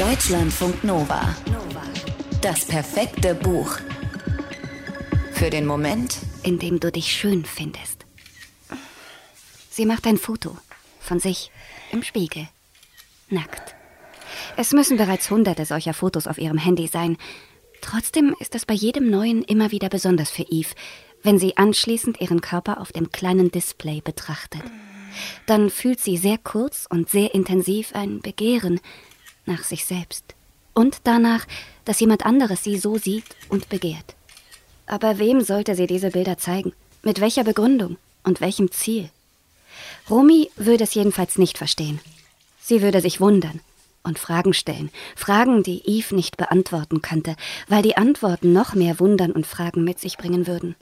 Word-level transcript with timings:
Deutschlandfunk 0.00 0.82
Nova. 0.82 1.36
Das 2.40 2.64
perfekte 2.64 3.34
Buch. 3.34 3.76
Für 5.34 5.50
den 5.50 5.66
Moment, 5.66 6.20
in 6.42 6.58
dem 6.58 6.80
du 6.80 6.90
dich 6.90 7.12
schön 7.12 7.44
findest. 7.44 8.06
Sie 9.68 9.84
macht 9.84 10.06
ein 10.06 10.16
Foto 10.16 10.56
von 11.00 11.20
sich 11.20 11.50
im 11.92 12.02
Spiegel. 12.02 12.48
Nackt. 13.28 13.74
Es 14.56 14.72
müssen 14.72 14.96
bereits 14.96 15.30
hunderte 15.30 15.66
solcher 15.66 15.92
Fotos 15.92 16.26
auf 16.26 16.38
ihrem 16.38 16.56
Handy 16.56 16.86
sein. 16.86 17.18
Trotzdem 17.82 18.34
ist 18.40 18.54
es 18.54 18.64
bei 18.64 18.72
jedem 18.72 19.10
neuen 19.10 19.42
immer 19.42 19.70
wieder 19.70 19.90
besonders 19.90 20.30
für 20.30 20.44
Eve, 20.44 20.74
wenn 21.22 21.38
sie 21.38 21.58
anschließend 21.58 22.22
ihren 22.22 22.40
Körper 22.40 22.80
auf 22.80 22.90
dem 22.92 23.12
kleinen 23.12 23.50
Display 23.50 24.00
betrachtet. 24.00 24.62
Dann 25.44 25.68
fühlt 25.68 26.00
sie 26.00 26.16
sehr 26.16 26.38
kurz 26.38 26.86
und 26.88 27.10
sehr 27.10 27.34
intensiv 27.34 27.94
ein 27.94 28.20
Begehren 28.20 28.80
nach 29.46 29.64
sich 29.64 29.84
selbst 29.84 30.24
und 30.74 30.98
danach, 31.04 31.46
dass 31.84 32.00
jemand 32.00 32.24
anderes 32.24 32.64
sie 32.64 32.78
so 32.78 32.98
sieht 32.98 33.24
und 33.48 33.68
begehrt. 33.68 34.14
Aber 34.86 35.18
wem 35.18 35.40
sollte 35.40 35.74
sie 35.74 35.86
diese 35.86 36.10
Bilder 36.10 36.38
zeigen? 36.38 36.72
Mit 37.02 37.20
welcher 37.20 37.44
Begründung 37.44 37.96
und 38.24 38.40
welchem 38.40 38.70
Ziel? 38.70 39.10
Romy 40.08 40.50
würde 40.56 40.84
es 40.84 40.94
jedenfalls 40.94 41.38
nicht 41.38 41.58
verstehen. 41.58 42.00
Sie 42.60 42.82
würde 42.82 43.00
sich 43.00 43.20
wundern 43.20 43.60
und 44.02 44.18
Fragen 44.18 44.54
stellen, 44.54 44.90
Fragen, 45.14 45.62
die 45.62 45.82
Eve 45.86 46.14
nicht 46.14 46.36
beantworten 46.36 47.02
könnte, 47.02 47.36
weil 47.68 47.82
die 47.82 47.96
Antworten 47.96 48.52
noch 48.52 48.74
mehr 48.74 48.98
Wundern 48.98 49.32
und 49.32 49.46
Fragen 49.46 49.84
mit 49.84 50.00
sich 50.00 50.16
bringen 50.16 50.46
würden. 50.46 50.74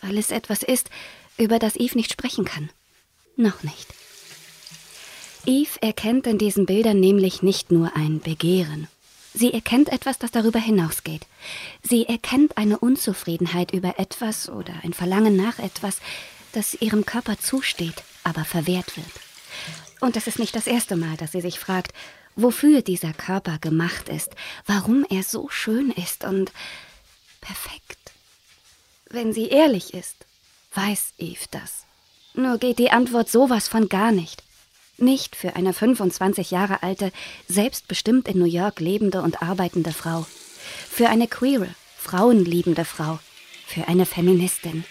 Weil 0.00 0.18
es 0.18 0.30
etwas 0.30 0.62
ist, 0.62 0.90
über 1.36 1.58
das 1.58 1.76
Eve 1.76 1.96
nicht 1.96 2.12
sprechen 2.12 2.44
kann. 2.44 2.70
Noch 3.36 3.62
nicht. 3.62 3.92
Eve 5.46 5.82
erkennt 5.82 6.26
in 6.26 6.38
diesen 6.38 6.64
Bildern 6.64 7.00
nämlich 7.00 7.42
nicht 7.42 7.70
nur 7.70 7.94
ein 7.96 8.20
Begehren. 8.20 8.88
Sie 9.34 9.52
erkennt 9.52 9.90
etwas, 9.90 10.18
das 10.18 10.30
darüber 10.30 10.58
hinausgeht. 10.58 11.26
Sie 11.82 12.06
erkennt 12.06 12.56
eine 12.56 12.78
Unzufriedenheit 12.78 13.72
über 13.72 13.98
etwas 13.98 14.48
oder 14.48 14.72
ein 14.82 14.94
Verlangen 14.94 15.36
nach 15.36 15.58
etwas, 15.58 15.98
das 16.52 16.74
ihrem 16.74 17.04
Körper 17.04 17.38
zusteht, 17.38 18.04
aber 18.22 18.44
verwehrt 18.44 18.96
wird. 18.96 19.06
Und 20.00 20.16
es 20.16 20.26
ist 20.26 20.38
nicht 20.38 20.54
das 20.56 20.66
erste 20.66 20.96
Mal, 20.96 21.16
dass 21.16 21.32
sie 21.32 21.40
sich 21.40 21.58
fragt, 21.58 21.92
wofür 22.36 22.80
dieser 22.80 23.12
Körper 23.12 23.58
gemacht 23.58 24.08
ist, 24.08 24.34
warum 24.66 25.04
er 25.10 25.22
so 25.24 25.48
schön 25.50 25.90
ist 25.90 26.24
und 26.24 26.52
perfekt. 27.40 28.12
Wenn 29.10 29.32
sie 29.32 29.48
ehrlich 29.48 29.94
ist, 29.94 30.16
weiß 30.74 31.14
Eve 31.18 31.44
das. 31.50 31.84
Nur 32.34 32.58
geht 32.58 32.78
die 32.78 32.90
Antwort 32.90 33.28
sowas 33.28 33.68
von 33.68 33.88
gar 33.88 34.10
nicht. 34.10 34.42
Nicht 34.96 35.34
für 35.34 35.56
eine 35.56 35.72
25 35.72 36.50
Jahre 36.50 36.82
alte, 36.82 37.10
selbstbestimmt 37.48 38.28
in 38.28 38.38
New 38.38 38.44
York 38.44 38.80
lebende 38.80 39.22
und 39.22 39.42
arbeitende 39.42 39.92
Frau. 39.92 40.24
Für 40.88 41.08
eine 41.08 41.26
queere, 41.26 41.68
frauenliebende 41.98 42.84
Frau. 42.84 43.18
Für 43.66 43.88
eine 43.88 44.06
Feministin. 44.06 44.84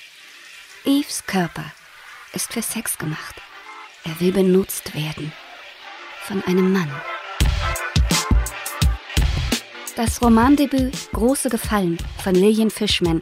Eves 0.83 1.25
Körper 1.25 1.65
ist 2.33 2.51
für 2.51 2.61
Sex 2.61 2.97
gemacht. 2.97 3.35
Er 4.03 4.19
will 4.19 4.33
benutzt 4.33 4.93
werden. 4.93 5.31
Von 6.23 6.43
einem 6.43 6.73
Mann. 6.73 6.91
Das 9.95 10.21
Romandebüt 10.21 11.11
Große 11.13 11.49
Gefallen 11.49 11.97
von 12.21 12.33
Lillian 12.33 12.71
Fishman 12.71 13.21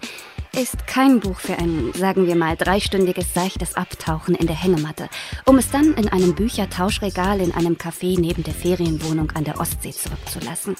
ist 0.53 0.85
kein 0.85 1.21
Buch 1.21 1.39
für 1.39 1.57
ein, 1.57 1.93
sagen 1.93 2.27
wir 2.27 2.35
mal, 2.35 2.57
dreistündiges 2.57 3.33
seichtes 3.33 3.75
Abtauchen 3.75 4.35
in 4.35 4.47
der 4.47 4.55
Hängematte, 4.55 5.07
um 5.45 5.57
es 5.57 5.69
dann 5.71 5.93
in 5.93 6.09
einem 6.09 6.35
Büchertauschregal 6.35 7.39
in 7.39 7.53
einem 7.53 7.75
Café 7.75 8.19
neben 8.19 8.43
der 8.43 8.53
Ferienwohnung 8.53 9.31
an 9.31 9.45
der 9.45 9.59
Ostsee 9.59 9.91
zurückzulassen. 9.91 10.75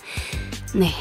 Nee. 0.73 0.93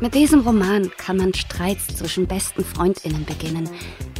Mit 0.00 0.14
diesem 0.14 0.40
Roman 0.40 0.90
kann 0.96 1.18
man 1.18 1.34
Streits 1.34 1.88
zwischen 1.88 2.26
besten 2.26 2.64
Freundinnen 2.64 3.26
beginnen, 3.26 3.68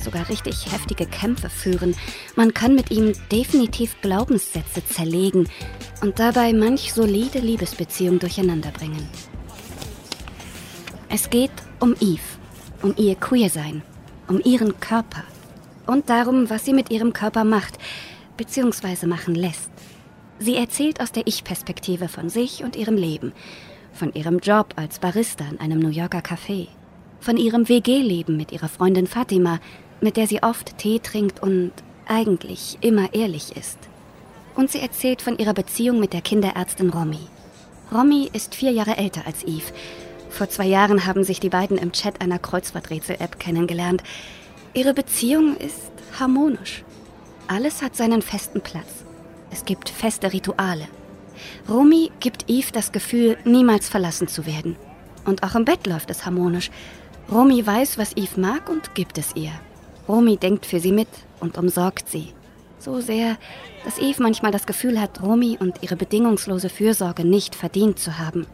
sogar 0.03 0.29
richtig 0.29 0.71
heftige 0.71 1.07
Kämpfe 1.07 1.49
führen. 1.49 1.97
Man 2.37 2.53
kann 2.53 2.75
mit 2.75 2.91
ihm 2.91 3.13
definitiv 3.33 3.99
Glaubenssätze 4.03 4.85
zerlegen 4.85 5.49
und 6.03 6.19
dabei 6.19 6.53
manch 6.53 6.93
solide 6.93 7.39
Liebesbeziehung 7.39 8.19
durcheinanderbringen. 8.19 9.09
Es 11.09 11.31
geht 11.31 11.53
um 11.79 11.95
Eve 12.01 12.40
um 12.83 12.95
ihr 12.97 13.15
Queersein, 13.15 13.83
um 14.29 14.41
ihren 14.45 14.79
Körper 14.81 15.25
und 15.87 16.09
darum, 16.09 16.49
was 16.51 16.65
sie 16.65 16.73
mit 16.73 16.91
ihrem 16.91 17.13
Körper 17.13 17.45
macht 17.45 17.79
bzw. 18.37 19.07
machen 19.07 19.35
lässt. 19.35 19.71
Sie 20.39 20.57
erzählt 20.57 21.01
aus 21.01 21.13
der 21.13 21.27
Ich-Perspektive 21.27 22.09
von 22.09 22.31
sich 22.31 22.65
und 22.65 22.77
ihrem 22.77 22.97
Leben, 22.97 23.33
von 23.93 24.13
ihrem 24.15 24.39
Job 24.39 24.75
als 24.77 24.99
Barista 24.99 25.45
in 25.51 25.61
einem 25.61 25.81
New 25.81 25.91
Yorker 25.91 26.21
Café, 26.21 26.69
von 27.21 27.37
ihrem 27.37 27.69
WG-Leben 27.69 28.37
mit 28.37 28.53
ihrer 28.53 28.69
Freundin 28.69 29.07
Fatima, 29.07 29.61
mit 30.01 30.17
der 30.17 30.27
sie 30.27 30.43
oft 30.43 30.79
Tee 30.79 31.01
trinkt 31.01 31.43
und 31.43 31.73
eigentlich 32.07 32.79
immer 32.81 33.13
ehrlich 33.13 33.57
ist. 33.57 33.79
Und 34.57 34.71
sie 34.71 34.81
erzählt 34.81 35.21
von 35.21 35.39
ihrer 35.39 35.55
Beziehung 35.55 36.01
mit 36.01 36.13
der 36.13 36.23
Kinderärztin 36.23 36.91
Romy. 36.91 37.21
Romy 37.93 38.31
ist 38.33 38.55
vier 38.55 38.71
Jahre 38.71 38.97
älter 38.97 39.27
als 39.27 39.43
Eve 39.45 39.73
vor 40.31 40.49
zwei 40.49 40.67
Jahren 40.67 41.07
haben 41.07 41.25
sich 41.25 41.41
die 41.41 41.49
beiden 41.49 41.79
im 41.79 41.93
Chat 41.93 42.21
einer 42.21 42.39
Kreuzworträtsel-App 42.39 43.39
kennengelernt. 43.39 44.03
Ihre 44.75 44.95
Beziehung 44.95 45.57
ist 45.57 45.91
harmonisch. 46.19 46.85
Alles 47.49 47.83
hat 47.83 47.97
seinen 47.97 48.23
festen 48.23 48.61
Platz. 48.61 49.05
Es 49.51 49.65
gibt 49.65 49.89
feste 49.89 50.33
Rituale. 50.33 50.87
Romy 51.69 52.13
gibt 52.21 52.49
Eve 52.49 52.71
das 52.73 52.93
Gefühl, 52.93 53.37
niemals 53.45 53.89
verlassen 53.89 54.29
zu 54.29 54.47
werden. 54.47 54.77
Und 55.25 55.43
auch 55.43 55.55
im 55.55 55.65
Bett 55.65 55.87
läuft 55.87 56.11
es 56.11 56.25
harmonisch. 56.25 56.71
Romy 57.31 57.67
weiß, 57.67 57.99
was 57.99 58.17
Eve 58.17 58.41
mag 58.41 58.69
und 58.69 58.95
gibt 58.95 59.19
es 59.19 59.35
ihr. 59.35 59.53
Romy 60.09 60.37
denkt 60.37 60.67
für 60.67 60.81
sie 60.81 60.93
mit 60.93 61.09
und 61.41 61.59
umsorgt 61.59 62.09
sie. 62.09 62.33
So 62.79 63.01
sehr, 63.01 63.37
dass 63.85 63.99
Eve 63.99 64.23
manchmal 64.23 64.53
das 64.53 64.67
Gefühl 64.67 65.01
hat, 65.01 65.23
Romy 65.23 65.59
und 65.61 65.83
ihre 65.83 65.97
bedingungslose 65.97 66.69
Fürsorge 66.69 67.25
nicht 67.25 67.55
verdient 67.55 67.99
zu 67.99 68.19
haben. 68.19 68.47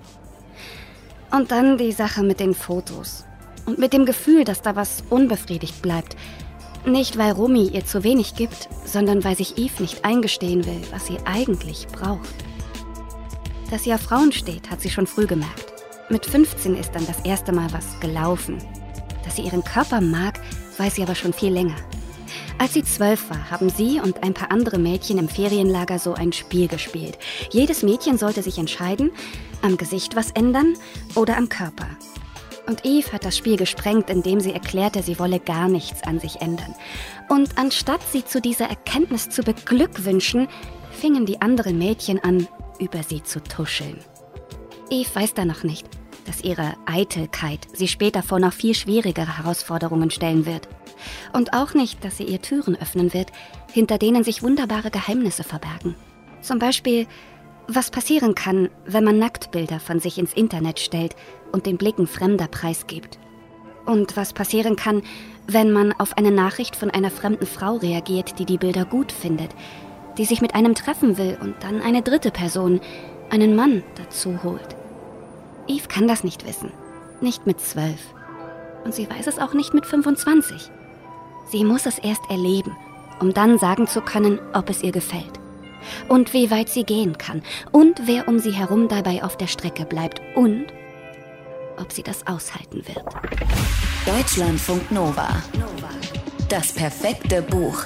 Und 1.31 1.51
dann 1.51 1.79
die 1.79 1.93
Sache 1.93 2.23
mit 2.23 2.41
den 2.41 2.55
Fotos. 2.55 3.25
Und 3.67 3.79
mit 3.79 3.93
dem 3.93 4.07
Gefühl, 4.07 4.45
dass 4.45 4.63
da 4.63 4.77
was 4.77 5.03
unbefriedigt 5.11 5.83
bleibt. 5.83 6.17
Nicht, 6.85 7.19
weil 7.19 7.33
Rumi 7.33 7.69
ihr 7.69 7.85
zu 7.85 8.05
wenig 8.05 8.37
gibt, 8.37 8.69
sondern 8.85 9.25
weil 9.25 9.37
sich 9.37 9.59
Eve 9.59 9.83
nicht 9.83 10.05
eingestehen 10.05 10.65
will, 10.65 10.83
was 10.93 11.07
sie 11.07 11.19
eigentlich 11.25 11.89
braucht. 11.89 12.35
Dass 13.71 13.83
sie 13.83 13.93
auf 13.93 14.03
Frauen 14.03 14.31
steht, 14.31 14.71
hat 14.71 14.81
sie 14.81 14.91
schon 14.91 15.09
früh 15.09 15.27
gemerkt. 15.27 15.73
Mit 16.09 16.25
15 16.25 16.77
ist 16.77 16.95
dann 16.95 17.05
das 17.07 17.21
erste 17.25 17.53
Mal 17.53 17.73
was 17.73 17.99
gelaufen. 17.99 18.59
Dass 19.25 19.35
sie 19.35 19.43
ihren 19.43 19.65
Körper 19.65 20.01
mag, 20.01 20.41
weiß 20.79 20.95
sie 20.95 21.03
aber 21.03 21.17
schon 21.17 21.33
viel 21.33 21.53
länger. 21.53 21.75
Als 22.59 22.73
sie 22.73 22.83
zwölf 22.83 23.29
war, 23.29 23.51
haben 23.51 23.69
sie 23.69 24.01
und 24.01 24.23
ein 24.23 24.33
paar 24.33 24.51
andere 24.51 24.79
Mädchen 24.79 25.19
im 25.19 25.29
Ferienlager 25.29 25.99
so 25.99 26.15
ein 26.15 26.33
Spiel 26.33 26.69
gespielt. 26.69 27.19
Jedes 27.51 27.83
Mädchen 27.83 28.17
sollte 28.17 28.43
sich 28.43 28.59
entscheiden, 28.59 29.13
am 29.63 29.77
Gesicht 29.77 30.17
was 30.17 30.31
ändern 30.31 30.75
oder 31.15 31.37
am 31.37 31.49
Körper. 31.49 31.87
Und 32.67 32.85
Eve 32.85 33.13
hat 33.13 33.25
das 33.25 33.37
Spiel 33.37 33.57
gesprengt, 33.57 34.11
indem 34.11 34.41
sie 34.41 34.53
erklärte, 34.53 35.03
sie 35.03 35.19
wolle 35.19 35.39
gar 35.39 35.69
nichts 35.69 36.03
an 36.03 36.19
sich 36.19 36.41
ändern. 36.41 36.75
Und 37.29 37.59
anstatt 37.59 38.01
sie 38.11 38.25
zu 38.25 38.41
dieser 38.41 38.69
Erkenntnis 38.69 39.29
zu 39.29 39.43
beglückwünschen, 39.43 40.49
fingen 40.91 41.27
die 41.27 41.41
anderen 41.41 41.79
Mädchen 41.79 42.19
an, 42.25 42.49
über 42.79 43.03
sie 43.03 43.23
zu 43.23 43.43
tuscheln. 43.43 43.99
Eve 44.91 45.15
weiß 45.15 45.35
da 45.35 45.45
noch 45.45 45.63
nicht, 45.63 45.87
dass 46.27 46.43
ihre 46.43 46.75
Eitelkeit 46.87 47.61
sie 47.73 47.89
später 47.89 48.23
vor 48.23 48.41
noch 48.41 48.53
viel 48.53 48.75
schwierigere 48.75 49.39
Herausforderungen 49.39 50.11
stellen 50.11 50.47
wird. 50.47 50.69
Und 51.33 51.53
auch 51.53 51.75
nicht, 51.75 52.05
dass 52.05 52.17
sie 52.17 52.25
ihr 52.25 52.41
Türen 52.43 52.77
öffnen 52.77 53.13
wird, 53.15 53.31
hinter 53.73 53.99
denen 53.99 54.25
sich 54.25 54.43
wunderbare 54.43 54.91
Geheimnisse 54.91 55.45
verbergen. 55.45 55.95
Zum 56.41 56.59
Beispiel, 56.59 57.07
was 57.69 57.91
passieren 57.91 58.35
kann, 58.35 58.71
wenn 58.87 59.05
man 59.05 59.19
Nacktbilder 59.19 59.81
von 59.81 60.01
sich 60.01 60.19
ins 60.19 60.33
Internet 60.33 60.79
stellt 60.79 61.17
und 61.53 61.67
den 61.67 61.79
Blicken 61.79 62.07
Fremder 62.07 62.49
preisgibt. 62.49 63.19
Und 63.85 64.17
was 64.17 64.33
passieren 64.33 64.77
kann, 64.77 65.03
wenn 65.47 65.73
man 65.73 65.93
auf 65.93 66.17
eine 66.17 66.31
Nachricht 66.31 66.77
von 66.77 66.91
einer 66.91 67.11
fremden 67.11 67.47
Frau 67.47 67.77
reagiert, 67.77 68.39
die 68.39 68.45
die 68.45 68.59
Bilder 68.59 68.85
gut 68.85 69.13
findet, 69.13 69.51
die 70.19 70.25
sich 70.25 70.41
mit 70.41 70.55
einem 70.55 70.75
treffen 70.75 71.19
will 71.19 71.39
und 71.41 71.55
dann 71.61 71.81
eine 71.81 72.03
dritte 72.03 72.31
Person, 72.31 72.81
einen 73.31 73.55
Mann, 73.55 73.83
dazu 73.97 74.43
holt. 74.43 74.77
Eve 75.69 75.89
kann 75.89 76.09
das 76.09 76.25
nicht 76.25 76.47
wissen. 76.47 76.73
Nicht 77.21 77.47
mit 77.47 77.61
zwölf. 77.61 78.15
Und 78.85 78.95
sie 78.95 79.09
weiß 79.09 79.27
es 79.27 79.39
auch 79.39 79.53
nicht 79.53 79.75
mit 79.75 79.87
25. 79.87 80.71
Sie 81.49 81.65
muss 81.65 81.87
es 81.87 81.99
erst 81.99 82.29
erleben, 82.29 82.77
um 83.21 83.33
dann 83.33 83.59
sagen 83.59 83.87
zu 83.87 84.01
können, 84.01 84.39
ob 84.53 84.69
es 84.69 84.83
ihr 84.83 84.93
gefällt. 84.93 85.41
Und 86.09 86.33
wie 86.33 86.51
weit 86.51 86.69
sie 86.69 86.85
gehen 86.85 87.17
kann. 87.17 87.43
Und 87.71 88.03
wer 88.07 88.27
um 88.27 88.39
sie 88.39 88.51
herum 88.51 88.89
dabei 88.89 89.23
auf 89.23 89.37
der 89.37 89.47
Strecke 89.47 89.85
bleibt. 89.85 90.21
Und 90.35 90.67
ob 91.79 91.93
sie 91.93 92.03
das 92.03 92.27
aushalten 92.27 92.83
wird. 92.87 93.05
Deutschlandfunk 94.05 94.91
Nova. 94.91 95.29
Das 96.49 96.73
perfekte 96.73 97.43
Buch. 97.43 97.85